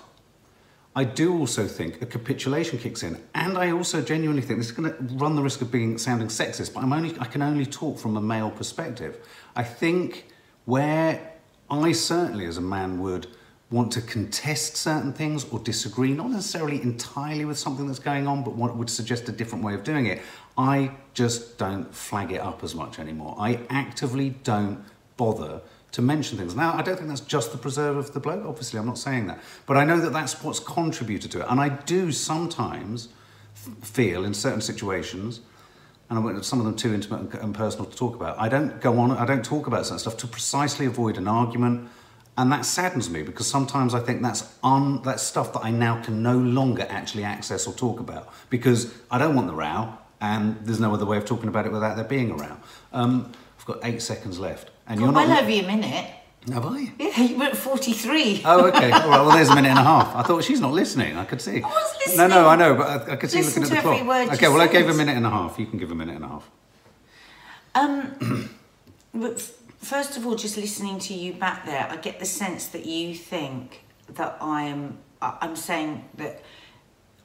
[0.95, 4.71] I do also think a capitulation kicks in, and I also genuinely think this is
[4.71, 6.75] going to run the risk of being sounding sexist.
[6.75, 9.17] But I'm only I can only talk from a male perspective.
[9.55, 10.25] I think
[10.65, 11.33] where
[11.69, 13.27] I certainly, as a man, would
[13.71, 18.43] want to contest certain things or disagree, not necessarily entirely with something that's going on,
[18.43, 20.21] but what would suggest a different way of doing it.
[20.55, 23.35] I just don't flag it up as much anymore.
[23.39, 24.83] I actively don't
[25.17, 25.61] bother
[25.93, 26.55] to mention things.
[26.55, 29.27] Now, I don't think that's just the preserve of the bloke, obviously, I'm not saying
[29.27, 29.39] that.
[29.65, 31.47] But I know that that's what's contributed to it.
[31.49, 33.09] And I do sometimes
[33.81, 35.41] feel in certain situations,
[36.17, 38.99] and some of them too intimate and- and personal to talk about, I don't go
[38.99, 41.89] on, I don't talk about certain stuff to precisely avoid an argument.
[42.35, 46.01] And that saddens me because sometimes I think that's un, that's stuff that I now
[46.01, 50.57] can no longer actually access or talk about because I don't want the row and
[50.63, 52.57] there's no other way of talking about it without there being a row.
[52.91, 54.71] Um, I've got eight seconds left.
[54.87, 55.23] And Gone you're not.
[55.25, 56.11] I well over a minute
[56.51, 56.91] Have I?
[56.99, 58.91] yeah you were at 43 Oh, okay.
[58.91, 59.09] All right.
[59.09, 60.13] Well, there's a minute and a half.
[60.15, 61.15] I thought she's not listening.
[61.15, 61.61] I could see.
[61.61, 62.17] I was listening.
[62.17, 62.47] No, no.
[62.49, 64.33] I know, but I, I could see Listen looking at the every clock.
[64.33, 64.47] okay.
[64.49, 65.57] Well, I gave a minute and a half.
[65.57, 66.49] You can give a minute and a half.
[67.75, 68.49] Um,
[69.13, 69.39] but
[69.77, 73.15] first of all, just listening to you back there, I get the sense that you
[73.15, 74.97] think that I am.
[75.21, 76.41] I- I'm saying that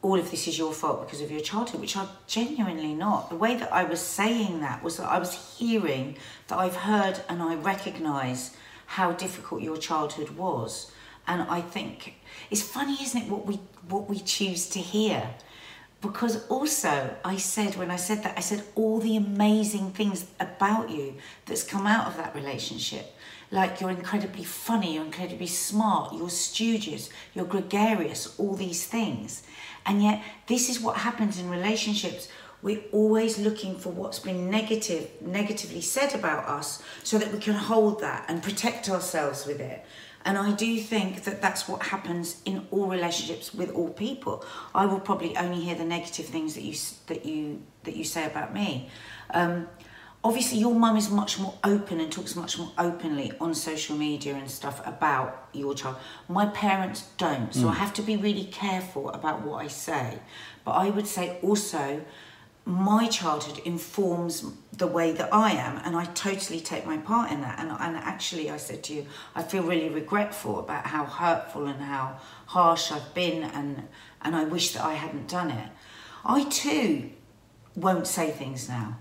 [0.01, 3.31] all of this is your fault because of your childhood, which I'm genuinely not.
[3.31, 7.21] The way that I was saying that was that I was hearing that I've heard
[7.29, 8.57] and I recognise
[8.89, 10.91] how difficult your childhood was,
[11.27, 12.15] and I think
[12.51, 13.31] it's funny, isn't it?
[13.31, 15.35] What we what we choose to hear?
[16.01, 20.89] Because also I said when I said that I said all the amazing things about
[20.89, 23.15] you that's come out of that relationship.
[23.51, 29.43] Like you're incredibly funny you're incredibly smart you're studious you're gregarious all these things.
[29.85, 32.29] And yet this is what happens in relationships
[32.63, 37.55] we're always looking for what's been negative negatively said about us so that we can
[37.55, 39.85] hold that and protect ourselves with it
[40.25, 44.45] and I do think that that's what happens in all relationships with all people.
[44.75, 46.75] I will probably only hear the negative things that you
[47.07, 48.91] that you that you say about me.
[49.31, 49.69] Um,
[50.23, 54.35] obviously, your mum is much more open and talks much more openly on social media
[54.35, 55.97] and stuff about your child.
[56.29, 60.19] My parents don't, so I have to be really careful about what I say.
[60.65, 62.03] But I would say also
[62.69, 67.41] my childhood informs the way that I am, and I totally take my part in
[67.41, 67.59] that.
[67.59, 71.81] And, and actually, I said to you, I feel really regretful about how hurtful and
[71.81, 73.89] how harsh I've been, and
[74.21, 75.71] and I wish that I hadn't done it.
[76.27, 77.11] I too
[77.75, 78.99] won't say things now.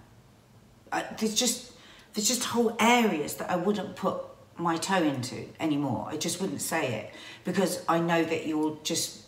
[0.89, 1.73] Uh, there's just
[2.13, 4.23] there's just whole areas that I wouldn't put
[4.55, 6.07] my toe into anymore.
[6.09, 9.27] I just wouldn't say it because I know that you'll just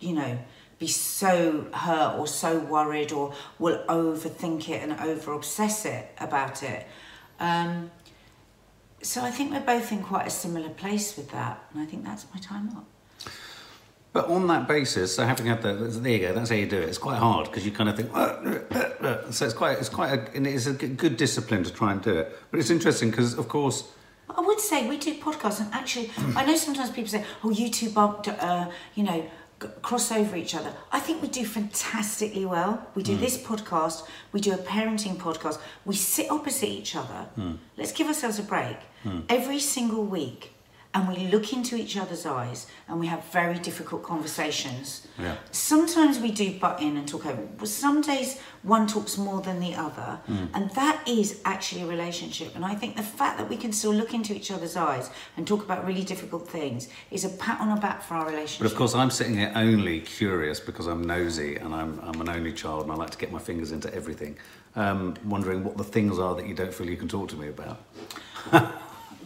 [0.00, 0.38] you know,
[0.78, 6.62] be so hurt or so worried or will overthink it and over obsess it about
[6.62, 6.86] it.
[7.40, 7.90] Um,
[9.02, 12.04] so I think we're both in quite a similar place with that, and I think
[12.04, 12.86] that's my time up.
[14.12, 16.32] But on that basis, so having had that, there you go.
[16.32, 16.88] That's how you do it.
[16.88, 18.10] It's quite hard because you kind of think.
[19.32, 22.18] so it's quite, it's quite, a, and it's a good discipline to try and do
[22.18, 22.36] it.
[22.50, 23.92] But it's interesting because, of course,
[24.30, 27.70] I would say we do podcasts, and actually, I know sometimes people say, "Oh, you
[27.70, 29.28] two bumped, uh, you know,
[29.82, 32.86] cross over each other." I think we do fantastically well.
[32.94, 33.20] We do hmm.
[33.20, 35.58] this podcast, we do a parenting podcast.
[35.84, 37.26] We sit opposite each other.
[37.34, 37.52] Hmm.
[37.76, 39.20] Let's give ourselves a break hmm.
[39.28, 40.52] every single week,
[40.94, 45.06] and we look into each other's eyes and we have very difficult conversations.
[45.18, 45.36] Yeah.
[45.50, 49.60] Sometimes we do butt in and talk over, but some days one talks more than
[49.60, 50.18] the other,
[50.54, 52.56] and that is actually a relationship.
[52.56, 55.46] And I think the fact that we can still look into each other's eyes and
[55.46, 58.60] talk about really difficult things is a pat on the back for our relationship.
[58.60, 62.28] But of course, I'm sitting here only curious because I'm nosy and I'm, I'm an
[62.28, 64.36] only child and I like to get my fingers into everything.
[64.74, 67.48] Um, wondering what the things are that you don't feel you can talk to me
[67.48, 67.80] about.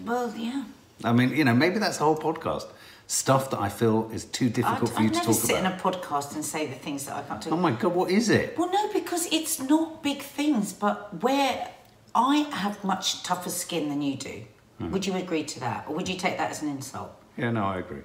[0.05, 0.64] well, yeah.
[1.05, 2.67] I mean, you know, maybe that's the whole podcast.
[3.07, 5.59] Stuff that I feel is too difficult I'd, for you I'd to never talk sit
[5.59, 5.73] about.
[5.73, 8.11] in a podcast and say the things that I can't talk Oh my god, what
[8.11, 8.57] is it?
[8.57, 11.69] Well, no, because it's not big things, but where
[12.15, 14.43] I have much tougher skin than you do.
[14.79, 14.91] Hmm.
[14.93, 15.87] Would you agree to that?
[15.89, 17.11] Or would you take that as an insult?
[17.37, 18.03] Yeah, no, I agree.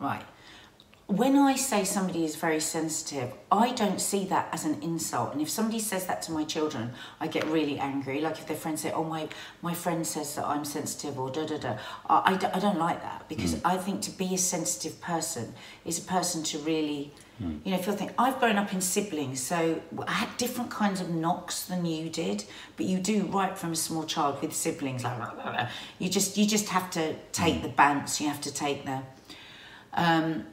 [0.00, 0.22] Right.
[1.08, 5.32] When I say somebody is very sensitive, I don't see that as an insult.
[5.32, 8.20] And if somebody says that to my children, I get really angry.
[8.20, 9.26] Like if their friends say, oh, my,
[9.62, 11.78] my friend says that I'm sensitive or da da da.
[12.10, 13.62] I, I, don't- I don't like that because mm.
[13.64, 15.54] I think to be a sensitive person
[15.86, 17.10] is a person to really,
[17.42, 17.58] mm.
[17.64, 18.10] you know, feel thing.
[18.18, 22.44] I've grown up in siblings, so I had different kinds of knocks than you did.
[22.76, 25.04] But you do right from a small child with siblings.
[25.04, 25.68] Like, blah, blah, blah.
[25.98, 27.62] you just you just have to take mm.
[27.62, 28.20] the bounce.
[28.20, 29.00] You have to take the.
[29.94, 30.44] Um,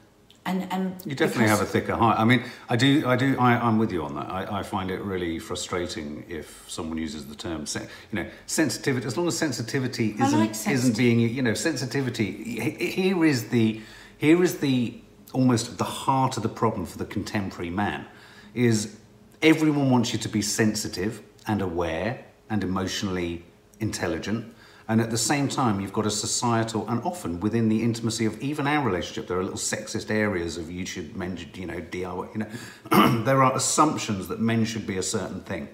[0.46, 2.20] and, and You definitely have a thicker heart.
[2.20, 4.30] I mean, I do, I do, I, I'm with you on that.
[4.30, 9.08] I, I find it really frustrating if someone uses the term, you know, sensitivity.
[9.08, 12.32] As long as sensitivity isn't like isn't being, you know, sensitivity.
[12.80, 13.82] Here is the,
[14.18, 15.02] here is the
[15.34, 18.06] almost the heart of the problem for the contemporary man,
[18.54, 18.98] is
[19.42, 23.44] everyone wants you to be sensitive and aware and emotionally
[23.80, 24.55] intelligent.
[24.88, 28.40] And at the same time, you've got a societal, and often within the intimacy of
[28.40, 31.82] even our relationship, there are little sexist areas of you should men, should, you know,
[31.82, 35.70] DIY, you know, there are assumptions that men should be a certain thing.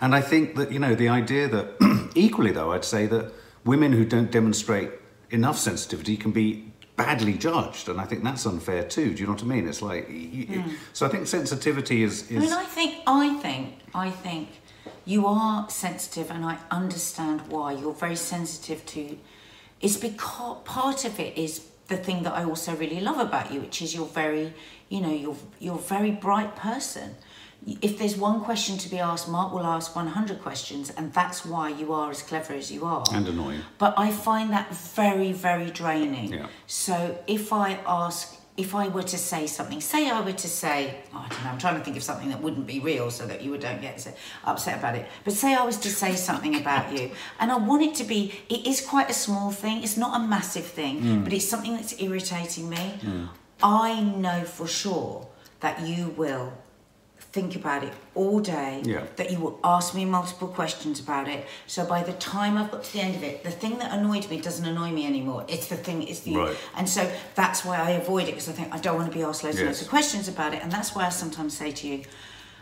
[0.00, 3.32] And I think that, you know, the idea that, equally though, I'd say that
[3.64, 4.90] women who don't demonstrate
[5.30, 7.88] enough sensitivity can be badly judged.
[7.88, 9.14] And I think that's unfair too.
[9.14, 9.68] Do you know what I mean?
[9.68, 10.74] It's like, you, hmm.
[10.92, 14.48] so I think sensitivity is, I mean, I think, I think, I think
[15.04, 17.72] you are sensitive, and I understand why.
[17.72, 19.18] You're very sensitive to.
[19.80, 23.60] It's because part of it is the thing that I also really love about you,
[23.60, 24.54] which is you're very,
[24.88, 27.16] you know, you're you're a very bright person.
[27.80, 31.70] If there's one question to be asked, Mark will ask 100 questions, and that's why
[31.70, 33.04] you are as clever as you are.
[33.12, 33.60] and annoying.
[33.78, 36.32] But I find that very, very draining.
[36.34, 36.46] Yeah.
[36.66, 40.98] So if I ask, if I were to say something, say I were to say,
[41.12, 43.26] oh, I don't know, I'm trying to think of something that wouldn't be real so
[43.26, 44.06] that you don't get
[44.44, 45.06] upset about it.
[45.24, 48.32] But say I was to say something about you, and I want it to be,
[48.48, 51.24] it is quite a small thing, it's not a massive thing, Hmm.
[51.24, 53.00] but it's something that's irritating me.
[53.62, 55.26] I know for sure
[55.60, 56.52] that you will
[57.34, 59.02] think about it all day Yeah.
[59.16, 61.40] that you will ask me multiple questions about it.
[61.66, 64.30] So by the time I've got to the end of it, the thing that annoyed
[64.30, 65.44] me doesn't annoy me anymore.
[65.48, 66.36] It's the thing, it's the.
[66.36, 66.56] Right.
[66.76, 69.24] And so that's why I avoid it because I think I don't want to be
[69.24, 70.62] asked loads and loads of questions about it.
[70.62, 72.04] And that's why I sometimes say to you,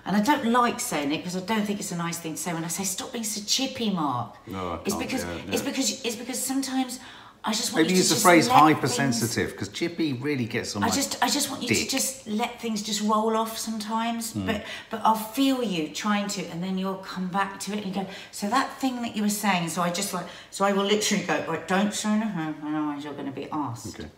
[0.07, 2.41] and I don't like saying it because I don't think it's a nice thing to
[2.41, 4.37] say when I say stop being so chippy, Mark.
[4.47, 6.99] No, I it's because yeah, it's because it's because sometimes
[7.45, 10.91] I just want Maybe you use the phrase hypersensitive because Chippy really gets on I
[10.91, 14.33] just I just want you to just let things just roll off sometimes.
[14.33, 14.47] Hmm.
[14.47, 17.93] But but I'll feel you trying to and then you'll come back to it and
[17.93, 20.85] go, so that thing that you were saying, so I just like so I will
[20.85, 23.99] literally go, right, don't say anything, otherwise you're gonna be asked.
[23.99, 24.09] Okay.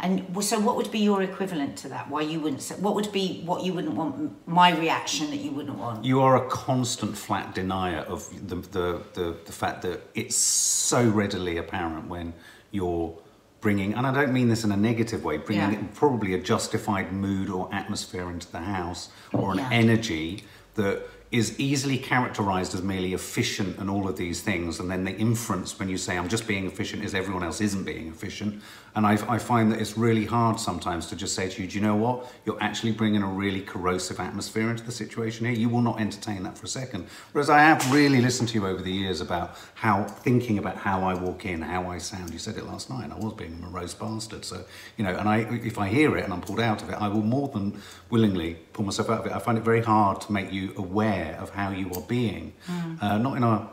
[0.00, 2.08] And so what would be your equivalent to that?
[2.10, 5.50] Why you wouldn't say what would be what you wouldn't want my reaction that you
[5.50, 6.04] wouldn't want?
[6.04, 11.06] You are a constant flat denier of the, the, the, the fact that it's so
[11.06, 12.32] readily apparent when
[12.72, 13.16] you're
[13.60, 15.82] bringing, and I don't mean this in a negative way, bringing Yeah.
[15.94, 19.68] probably a justified mood or atmosphere into the house or an Yeah.
[19.70, 20.42] energy
[20.74, 24.80] that is easily characterized as merely efficient and all of these things.
[24.80, 27.84] And then the inference when you say, I'm just being efficient, is everyone else isn't
[27.84, 28.60] being efficient.
[28.94, 31.74] And I, I find that it's really hard sometimes to just say to you, do
[31.76, 32.30] you know what?
[32.44, 35.54] You're actually bringing a really corrosive atmosphere into the situation here.
[35.54, 37.06] You will not entertain that for a second.
[37.32, 41.02] Whereas I have really listened to you over the years about how, thinking about how
[41.02, 42.32] I walk in, how I sound.
[42.32, 43.10] You said it last night.
[43.10, 44.44] I was being a morose bastard.
[44.44, 44.64] So,
[44.98, 47.08] you know, and I, if I hear it and I'm pulled out of it, I
[47.08, 49.32] will more than willingly pull myself out of it.
[49.32, 52.52] I find it very hard to make you aware of how you are being.
[53.00, 53.70] Uh, not in a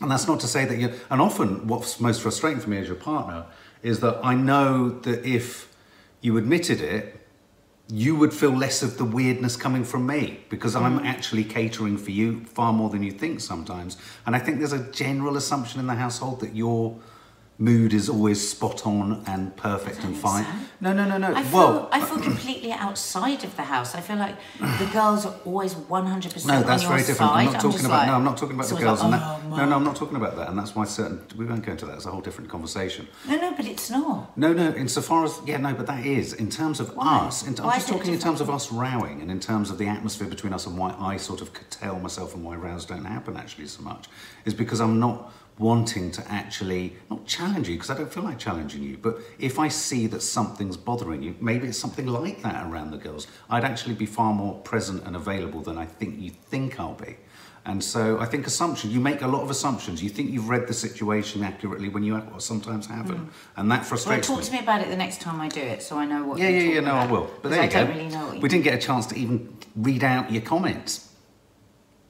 [0.00, 0.92] and that's not to say that you.
[1.10, 3.46] And often, what's most frustrating for me as your partner
[3.82, 5.74] is that I know that if
[6.20, 7.14] you admitted it,
[7.90, 11.06] you would feel less of the weirdness coming from me because I'm mm.
[11.06, 13.96] actually catering for you far more than you think sometimes.
[14.26, 16.94] And I think there's a general assumption in the household that you're
[17.60, 20.44] mood is always spot on and perfect and fine.
[20.44, 20.50] so.
[20.80, 21.34] No, no, no, no.
[21.34, 23.96] I feel, well, I feel completely outside of the house.
[23.96, 27.18] I feel like the girls are always 100% No, that's on your very different.
[27.18, 27.46] side.
[27.46, 27.98] I'm not talking just about.
[27.98, 29.02] like- no, I'm not talking about the girls.
[29.02, 30.48] like, and oh, that, no, no, I'm not talking about that.
[30.50, 31.20] And that's why certain.
[31.36, 31.96] We won't go into that.
[31.96, 33.08] It's a whole different conversation.
[33.26, 34.38] No, no, but it's not.
[34.38, 34.70] No, no.
[34.74, 37.18] Insofar as yeah, no, but that is in terms of Why?
[37.26, 37.42] us.
[37.42, 40.28] In, I'm just talking in terms of us rowing and in terms of the atmosphere
[40.28, 43.66] between us and why I sort of curtail myself and why rows don't happen actually
[43.66, 44.06] so much
[44.44, 48.38] is because I'm not wanting to actually not challenge you because I don't feel like
[48.38, 48.96] challenging you.
[48.96, 52.98] But if I see that something's bothering you, maybe it's something like that around the
[52.98, 53.26] girls.
[53.50, 57.16] I'd actually be far more present and available than I think you think I'll be.
[57.64, 60.02] And so I think assumption, you make a lot of assumptions.
[60.02, 63.18] You think you've read the situation accurately when you or sometimes haven't.
[63.18, 63.28] Mm.
[63.56, 64.50] And that frustrates Well, talk me.
[64.50, 66.48] to me about it the next time I do it so I know what Yeah,
[66.48, 67.28] yeah, yeah, no, I will.
[67.42, 67.84] But there I you go.
[67.84, 70.40] don't really know what you we didn't get a chance to even read out your
[70.42, 71.07] comments.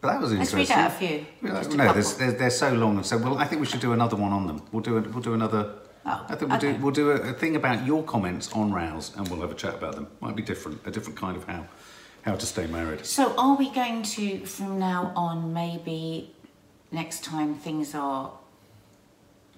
[0.01, 0.77] But that was Let's interesting.
[0.77, 1.27] read out a few.
[1.43, 3.67] Yeah, Just a no, there's, they're, they're so long, and so well, I think we
[3.67, 4.63] should do another one on them.
[4.71, 5.75] We'll do a, we'll do another.
[6.07, 6.73] Oh, I think we'll okay.
[6.73, 9.57] do we'll do a, a thing about your comments on rows, and we'll have a
[9.57, 10.07] chat about them.
[10.21, 11.67] Might be different, a different kind of how
[12.23, 13.05] how to stay married.
[13.05, 16.35] So are we going to, from now on, maybe
[16.93, 18.33] next time things are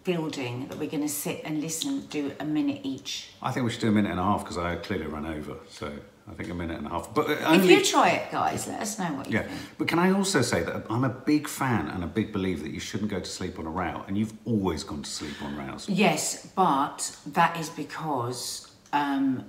[0.04, 3.30] building, that we're going to sit and listen, do a minute each?
[3.42, 5.56] I think we should do a minute and a half because I clearly run over.
[5.68, 5.92] So
[6.30, 7.12] I think a minute and a half.
[7.12, 9.60] But uh, If you try it, guys, let us know what you Yeah, think.
[9.78, 12.72] but can I also say that I'm a big fan and a big believer that
[12.72, 15.56] you shouldn't go to sleep on a row, and you've always gone to sleep on
[15.56, 15.88] rows.
[15.88, 19.44] Yes, but that is because um,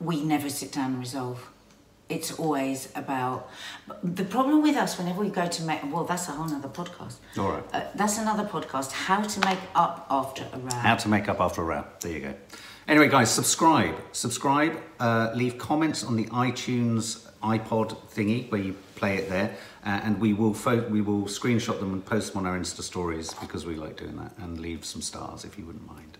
[0.00, 1.50] we never sit down and resolve.
[2.10, 3.48] It's always about
[4.02, 5.80] the problem with us whenever we go to make.
[5.90, 7.16] Well, that's a whole other podcast.
[7.38, 7.64] All right.
[7.72, 8.92] Uh, that's another podcast.
[8.92, 10.74] How to make up after a row.
[10.74, 11.84] How to make up after a row.
[12.00, 12.34] There you go.
[12.86, 13.96] Anyway, guys, subscribe.
[14.12, 14.78] Subscribe.
[15.00, 20.18] Uh, leave comments on the iTunes iPod thingy where you play it there, uh, and
[20.18, 20.56] we will
[20.90, 24.16] we will screenshot them and post them on our Insta stories because we like doing
[24.16, 26.18] that, and leave some stars if you wouldn't mind.